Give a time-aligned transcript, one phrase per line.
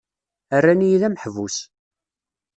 [0.59, 1.57] Rran-iyi d ameḥbus.